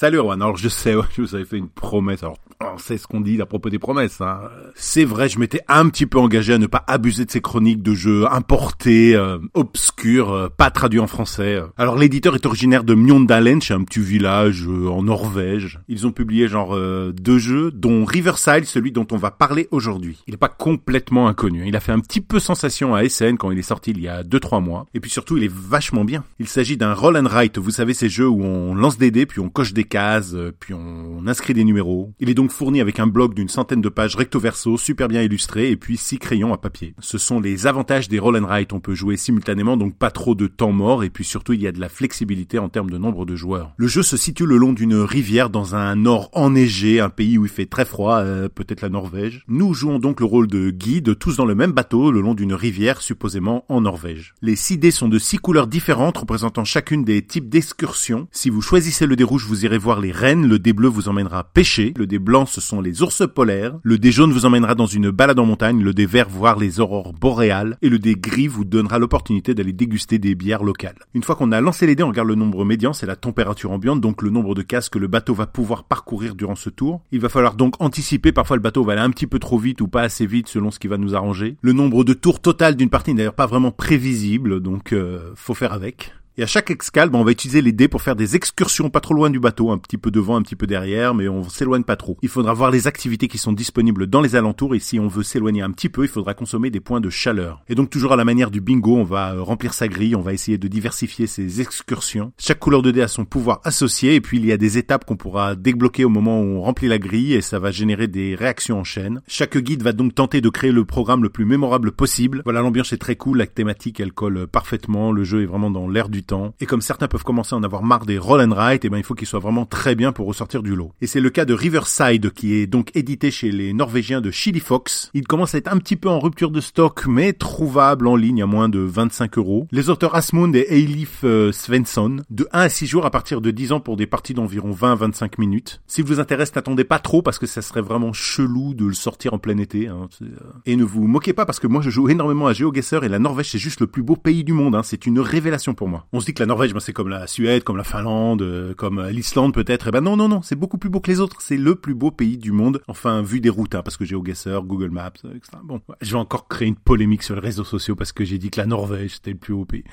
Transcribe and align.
Salut 0.00 0.20
Rowan, 0.20 0.40
alors 0.40 0.56
je 0.56 0.68
sais, 0.68 0.94
je 1.16 1.22
vous 1.22 1.34
avais 1.34 1.44
fait 1.44 1.58
une 1.58 1.68
promesse, 1.68 2.22
alors 2.22 2.36
on 2.60 2.78
sait 2.78 2.98
ce 2.98 3.08
qu'on 3.08 3.20
dit 3.20 3.40
à 3.40 3.46
propos 3.46 3.68
des 3.68 3.80
promesses. 3.80 4.20
Hein. 4.20 4.42
C'est 4.76 5.04
vrai, 5.04 5.28
je 5.28 5.40
m'étais 5.40 5.60
un 5.66 5.88
petit 5.88 6.06
peu 6.06 6.18
engagé 6.18 6.54
à 6.54 6.58
ne 6.58 6.66
pas 6.66 6.84
abuser 6.86 7.24
de 7.24 7.30
ces 7.32 7.40
chroniques 7.40 7.82
de 7.82 7.94
jeux 7.94 8.24
importés, 8.30 9.16
euh, 9.16 9.38
obscurs, 9.54 10.30
euh, 10.32 10.48
pas 10.48 10.70
traduits 10.70 11.00
en 11.00 11.08
français. 11.08 11.60
Alors 11.76 11.96
l'éditeur 11.96 12.36
est 12.36 12.46
originaire 12.46 12.84
de 12.84 12.94
Mjøndalen, 12.94 13.60
c'est 13.60 13.74
un 13.74 13.82
petit 13.82 13.98
village 13.98 14.66
euh, 14.68 14.88
en 14.88 15.02
Norvège. 15.02 15.80
Ils 15.88 16.06
ont 16.06 16.12
publié 16.12 16.46
genre 16.46 16.78
deux 17.12 17.38
jeux, 17.38 17.72
dont 17.72 18.04
Riverside, 18.04 18.66
celui 18.66 18.92
dont 18.92 19.06
on 19.10 19.16
va 19.16 19.32
parler 19.32 19.66
aujourd'hui. 19.72 20.22
Il 20.28 20.32
n'est 20.32 20.38
pas 20.38 20.48
complètement 20.48 21.26
inconnu. 21.26 21.64
Il 21.66 21.74
a 21.74 21.80
fait 21.80 21.92
un 21.92 22.00
petit 22.00 22.20
peu 22.20 22.38
sensation 22.38 22.94
à 22.94 23.08
SN 23.08 23.36
quand 23.36 23.50
il 23.50 23.58
est 23.58 23.62
sorti 23.62 23.90
il 23.90 24.00
y 24.00 24.08
a 24.08 24.22
2-3 24.22 24.62
mois. 24.62 24.86
Et 24.94 25.00
puis 25.00 25.10
surtout, 25.10 25.36
il 25.36 25.44
est 25.44 25.52
vachement 25.52 26.04
bien. 26.04 26.22
Il 26.38 26.46
s'agit 26.46 26.76
d'un 26.76 26.94
roll 26.94 27.16
and 27.16 27.28
write. 27.28 27.58
Vous 27.58 27.70
savez 27.70 27.94
ces 27.94 28.08
jeux 28.08 28.28
où 28.28 28.44
on 28.44 28.74
lance 28.74 28.98
des 28.98 29.10
dés, 29.10 29.26
puis 29.26 29.40
on 29.40 29.48
coche 29.48 29.72
des 29.72 29.87
cases, 29.88 30.36
puis 30.60 30.74
on 30.74 31.26
inscrit 31.26 31.54
des 31.54 31.64
numéros. 31.64 32.12
Il 32.20 32.30
est 32.30 32.34
donc 32.34 32.52
fourni 32.52 32.80
avec 32.80 33.00
un 33.00 33.06
bloc 33.06 33.34
d'une 33.34 33.48
centaine 33.48 33.80
de 33.80 33.88
pages 33.88 34.14
recto 34.14 34.38
verso, 34.38 34.76
super 34.76 35.08
bien 35.08 35.22
illustré, 35.22 35.70
et 35.70 35.76
puis 35.76 35.96
six 35.96 36.18
crayons 36.18 36.52
à 36.52 36.58
papier. 36.58 36.94
Ce 37.00 37.18
sont 37.18 37.40
les 37.40 37.66
avantages 37.66 38.08
des 38.08 38.18
roll 38.18 38.36
and 38.36 38.46
write. 38.46 38.72
On 38.72 38.80
peut 38.80 38.94
jouer 38.94 39.16
simultanément, 39.16 39.76
donc 39.76 39.96
pas 39.96 40.10
trop 40.10 40.34
de 40.34 40.46
temps 40.46 40.72
mort, 40.72 41.04
et 41.04 41.10
puis 41.10 41.24
surtout 41.24 41.52
il 41.52 41.62
y 41.62 41.66
a 41.66 41.72
de 41.72 41.80
la 41.80 41.88
flexibilité 41.88 42.58
en 42.58 42.68
termes 42.68 42.90
de 42.90 42.98
nombre 42.98 43.26
de 43.26 43.36
joueurs. 43.36 43.72
Le 43.76 43.88
jeu 43.88 44.02
se 44.02 44.16
situe 44.16 44.46
le 44.46 44.56
long 44.56 44.72
d'une 44.72 44.96
rivière 44.96 45.50
dans 45.50 45.74
un 45.74 45.96
nord 45.96 46.30
enneigé, 46.32 47.00
un 47.00 47.10
pays 47.10 47.38
où 47.38 47.44
il 47.44 47.50
fait 47.50 47.66
très 47.66 47.84
froid, 47.84 48.18
euh, 48.18 48.48
peut-être 48.48 48.80
la 48.80 48.88
Norvège. 48.88 49.44
Nous 49.48 49.74
jouons 49.74 49.98
donc 49.98 50.20
le 50.20 50.26
rôle 50.26 50.46
de 50.46 50.70
guide, 50.70 51.18
tous 51.18 51.36
dans 51.36 51.44
le 51.44 51.54
même 51.54 51.72
bateau, 51.72 52.10
le 52.10 52.20
long 52.20 52.34
d'une 52.34 52.54
rivière 52.54 53.02
supposément 53.02 53.64
en 53.68 53.82
Norvège. 53.82 54.34
Les 54.42 54.56
six 54.56 54.78
dés 54.78 54.90
sont 54.90 55.08
de 55.08 55.18
six 55.18 55.38
couleurs 55.38 55.66
différentes, 55.66 56.18
représentant 56.18 56.64
chacune 56.64 57.04
des 57.04 57.22
types 57.22 57.48
d'excursions. 57.48 58.28
Si 58.32 58.50
vous 58.50 58.62
choisissez 58.62 59.06
le 59.06 59.16
dé 59.16 59.24
rouge, 59.24 59.46
vous 59.46 59.64
irez 59.64 59.67
voir 59.76 60.00
les 60.00 60.12
rennes, 60.12 60.48
le 60.48 60.58
dé 60.58 60.72
bleu 60.72 60.88
vous 60.88 61.08
emmènera 61.08 61.44
pêcher, 61.44 61.92
le 61.96 62.06
dé 62.06 62.18
blanc 62.18 62.46
ce 62.46 62.60
sont 62.60 62.80
les 62.80 63.02
ours 63.02 63.22
polaires, 63.34 63.74
le 63.82 63.98
dé 63.98 64.10
jaune 64.10 64.32
vous 64.32 64.46
emmènera 64.46 64.74
dans 64.74 64.86
une 64.86 65.10
balade 65.10 65.38
en 65.38 65.44
montagne, 65.44 65.82
le 65.82 65.92
dé 65.92 66.06
vert 66.06 66.28
voir 66.30 66.58
les 66.58 66.80
aurores 66.80 67.12
boréales, 67.12 67.76
et 67.82 67.90
le 67.90 67.98
dé 67.98 68.14
gris 68.14 68.46
vous 68.46 68.64
donnera 68.64 68.98
l'opportunité 68.98 69.54
d'aller 69.54 69.72
déguster 69.72 70.18
des 70.18 70.34
bières 70.34 70.62
locales. 70.62 70.96
Une 71.12 71.22
fois 71.22 71.34
qu'on 71.34 71.52
a 71.52 71.60
lancé 71.60 71.86
les 71.86 71.94
dés, 71.94 72.02
on 72.02 72.08
regarde 72.08 72.28
le 72.28 72.36
nombre 72.36 72.64
médian, 72.64 72.92
c'est 72.92 73.06
la 73.06 73.16
température 73.16 73.72
ambiante, 73.72 74.00
donc 74.00 74.22
le 74.22 74.30
nombre 74.30 74.54
de 74.54 74.62
cases 74.62 74.88
que 74.88 74.98
le 74.98 75.08
bateau 75.08 75.34
va 75.34 75.46
pouvoir 75.46 75.84
parcourir 75.84 76.34
durant 76.34 76.54
ce 76.54 76.70
tour. 76.70 77.02
Il 77.12 77.20
va 77.20 77.28
falloir 77.28 77.54
donc 77.54 77.74
anticiper, 77.80 78.32
parfois 78.32 78.56
le 78.56 78.62
bateau 78.62 78.84
va 78.84 78.92
aller 78.92 79.02
un 79.02 79.10
petit 79.10 79.26
peu 79.26 79.38
trop 79.38 79.58
vite 79.58 79.80
ou 79.80 79.88
pas 79.88 80.02
assez 80.02 80.26
vite 80.26 80.48
selon 80.48 80.70
ce 80.70 80.78
qui 80.78 80.86
va 80.86 80.96
nous 80.96 81.14
arranger. 81.14 81.56
Le 81.60 81.72
nombre 81.72 82.04
de 82.04 82.14
tours 82.14 82.40
total 82.40 82.76
d'une 82.76 82.90
partie 82.90 83.10
n'est 83.10 83.18
d'ailleurs 83.18 83.34
pas 83.34 83.46
vraiment 83.46 83.72
prévisible, 83.72 84.60
donc 84.60 84.92
euh, 84.92 85.32
faut 85.34 85.54
faire 85.54 85.72
avec. 85.72 86.12
Et 86.38 86.44
à 86.44 86.46
chaque 86.46 86.70
escale, 86.70 87.10
on 87.14 87.24
va 87.24 87.32
utiliser 87.32 87.60
les 87.62 87.72
dés 87.72 87.88
pour 87.88 88.00
faire 88.00 88.14
des 88.14 88.36
excursions 88.36 88.90
pas 88.90 89.00
trop 89.00 89.12
loin 89.12 89.28
du 89.28 89.40
bateau, 89.40 89.72
un 89.72 89.78
petit 89.78 89.98
peu 89.98 90.12
devant, 90.12 90.36
un 90.36 90.42
petit 90.42 90.54
peu 90.54 90.68
derrière, 90.68 91.12
mais 91.12 91.26
on 91.26 91.42
s'éloigne 91.42 91.82
pas 91.82 91.96
trop. 91.96 92.16
Il 92.22 92.28
faudra 92.28 92.52
voir 92.52 92.70
les 92.70 92.86
activités 92.86 93.26
qui 93.26 93.38
sont 93.38 93.52
disponibles 93.52 94.06
dans 94.06 94.20
les 94.20 94.36
alentours 94.36 94.76
et 94.76 94.78
si 94.78 95.00
on 95.00 95.08
veut 95.08 95.24
s'éloigner 95.24 95.62
un 95.62 95.72
petit 95.72 95.88
peu, 95.88 96.04
il 96.04 96.08
faudra 96.08 96.34
consommer 96.34 96.70
des 96.70 96.78
points 96.78 97.00
de 97.00 97.10
chaleur. 97.10 97.64
Et 97.68 97.74
donc 97.74 97.90
toujours 97.90 98.12
à 98.12 98.16
la 98.16 98.24
manière 98.24 98.52
du 98.52 98.60
bingo, 98.60 98.94
on 98.94 99.02
va 99.02 99.34
euh, 99.34 99.42
remplir 99.42 99.74
sa 99.74 99.88
grille, 99.88 100.14
on 100.14 100.20
va 100.20 100.32
essayer 100.32 100.58
de 100.58 100.68
diversifier 100.68 101.26
ses 101.26 101.60
excursions. 101.60 102.32
Chaque 102.38 102.60
couleur 102.60 102.82
de 102.82 102.92
dés 102.92 103.02
a 103.02 103.08
son 103.08 103.24
pouvoir 103.24 103.60
associé 103.64 104.14
et 104.14 104.20
puis 104.20 104.38
il 104.38 104.46
y 104.46 104.52
a 104.52 104.56
des 104.56 104.78
étapes 104.78 105.06
qu'on 105.06 105.16
pourra 105.16 105.56
débloquer 105.56 106.04
au 106.04 106.08
moment 106.08 106.40
où 106.40 106.44
on 106.44 106.62
remplit 106.62 106.86
la 106.86 107.00
grille 107.00 107.34
et 107.34 107.40
ça 107.40 107.58
va 107.58 107.72
générer 107.72 108.06
des 108.06 108.36
réactions 108.36 108.78
en 108.78 108.84
chaîne. 108.84 109.22
Chaque 109.26 109.58
guide 109.58 109.82
va 109.82 109.92
donc 109.92 110.14
tenter 110.14 110.40
de 110.40 110.50
créer 110.50 110.70
le 110.70 110.84
programme 110.84 111.24
le 111.24 111.30
plus 111.30 111.46
mémorable 111.46 111.90
possible. 111.90 112.42
Voilà, 112.44 112.60
l'ambiance 112.60 112.92
est 112.92 112.98
très 112.98 113.16
cool, 113.16 113.38
la 113.38 113.48
thématique 113.48 113.98
elle 113.98 114.12
colle 114.12 114.46
parfaitement, 114.46 115.10
le 115.10 115.24
jeu 115.24 115.42
est 115.42 115.46
vraiment 115.46 115.72
dans 115.72 115.88
l'air 115.88 116.08
du 116.08 116.22
Et 116.60 116.66
comme 116.66 116.80
certains 116.80 117.08
peuvent 117.08 117.24
commencer 117.24 117.54
à 117.54 117.58
en 117.58 117.62
avoir 117.62 117.82
marre 117.82 118.06
des 118.06 118.18
roll 118.18 118.40
and 118.40 118.54
write, 118.54 118.84
eh 118.84 118.88
ben 118.88 118.98
il 118.98 119.04
faut 119.04 119.14
qu'il 119.14 119.26
soit 119.26 119.38
vraiment 119.38 119.66
très 119.66 119.94
bien 119.94 120.12
pour 120.12 120.26
ressortir 120.26 120.62
du 120.62 120.74
lot. 120.74 120.92
Et 121.00 121.06
c'est 121.06 121.20
le 121.20 121.30
cas 121.30 121.44
de 121.44 121.54
Riverside 121.54 122.32
qui 122.32 122.54
est 122.54 122.66
donc 122.66 122.90
édité 122.94 123.30
chez 123.30 123.50
les 123.50 123.72
Norvégiens 123.72 124.20
de 124.20 124.30
Chili 124.30 124.60
Fox. 124.60 125.10
Il 125.14 125.26
commence 125.26 125.54
à 125.54 125.58
être 125.58 125.72
un 125.72 125.78
petit 125.78 125.96
peu 125.96 126.08
en 126.08 126.18
rupture 126.18 126.50
de 126.50 126.60
stock, 126.60 127.06
mais 127.06 127.32
trouvable 127.32 128.06
en 128.06 128.16
ligne 128.16 128.42
à 128.42 128.46
moins 128.46 128.68
de 128.68 128.80
25 128.80 129.38
euros. 129.38 129.66
Les 129.72 129.90
auteurs 129.90 130.14
Asmund 130.14 130.54
et 130.54 130.66
Eilif 130.68 131.20
euh, 131.24 131.52
Svensson, 131.52 132.18
de 132.30 132.48
1 132.52 132.60
à 132.60 132.68
6 132.68 132.86
jours 132.86 133.06
à 133.06 133.10
partir 133.10 133.40
de 133.40 133.50
10 133.50 133.72
ans 133.72 133.80
pour 133.80 133.96
des 133.96 134.06
parties 134.06 134.34
d'environ 134.34 134.70
20 134.70 134.92
à 134.92 134.94
25 134.94 135.38
minutes. 135.38 135.80
Si 135.86 136.02
vous 136.02 136.20
intéresse, 136.20 136.54
n'attendez 136.54 136.84
pas 136.84 136.98
trop 136.98 137.22
parce 137.22 137.38
que 137.38 137.46
ça 137.46 137.62
serait 137.62 137.82
vraiment 137.82 138.12
chelou 138.12 138.74
de 138.74 138.86
le 138.86 138.94
sortir 138.94 139.34
en 139.34 139.38
plein 139.38 139.58
été. 139.58 139.88
Hein. 139.88 140.08
Euh, 140.22 140.26
et 140.66 140.76
ne 140.76 140.84
vous 140.84 141.06
moquez 141.06 141.32
pas 141.32 141.46
parce 141.46 141.60
que 141.60 141.66
moi 141.66 141.82
je 141.82 141.90
joue 141.90 142.08
énormément 142.08 142.46
à 142.46 142.52
GeoGuessr 142.52 143.04
et 143.04 143.08
la 143.08 143.18
Norvège 143.18 143.50
c'est 143.50 143.58
juste 143.58 143.80
le 143.80 143.86
plus 143.86 144.02
beau 144.02 144.16
pays 144.16 144.44
du 144.44 144.52
monde. 144.52 144.74
Hein. 144.74 144.82
C'est 144.82 145.06
une 145.06 145.20
révélation 145.20 145.74
pour 145.74 145.88
moi. 145.88 146.06
Se 146.20 146.26
dit 146.26 146.34
que 146.34 146.42
la 146.42 146.46
Norvège 146.46 146.72
c'est 146.78 146.92
comme 146.92 147.08
la 147.08 147.26
Suède, 147.26 147.64
comme 147.64 147.76
la 147.76 147.84
Finlande, 147.84 148.42
euh, 148.42 148.74
comme 148.74 148.98
euh, 148.98 149.10
l'Islande 149.10 149.54
peut-être. 149.54 149.86
Et 149.86 149.88
eh 149.88 149.92
ben 149.92 150.00
non, 150.00 150.16
non, 150.16 150.28
non, 150.28 150.42
c'est 150.42 150.56
beaucoup 150.56 150.78
plus 150.78 150.90
beau 150.90 151.00
que 151.00 151.10
les 151.10 151.20
autres. 151.20 151.40
C'est 151.40 151.56
le 151.56 151.74
plus 151.74 151.94
beau 151.94 152.10
pays 152.10 152.38
du 152.38 152.52
monde. 152.52 152.82
Enfin, 152.88 153.22
vu 153.22 153.40
des 153.40 153.50
routes, 153.50 153.74
hein, 153.74 153.82
parce 153.82 153.96
que 153.96 154.04
j'ai 154.04 154.14
GeoGuessr, 154.14 154.62
Google 154.62 154.90
Maps, 154.90 155.10
etc. 155.34 155.58
Bon, 155.64 155.80
je 156.00 156.12
vais 156.12 156.18
encore 156.18 156.48
créer 156.48 156.68
une 156.68 156.76
polémique 156.76 157.22
sur 157.22 157.34
les 157.34 157.40
réseaux 157.40 157.64
sociaux 157.64 157.96
parce 157.96 158.12
que 158.12 158.24
j'ai 158.24 158.38
dit 158.38 158.50
que 158.50 158.60
la 158.60 158.66
Norvège 158.66 159.14
c'était 159.14 159.32
le 159.32 159.38
plus 159.38 159.54
beau 159.54 159.64
pays. 159.64 159.84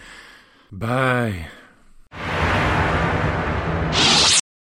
Bye. 0.72 1.36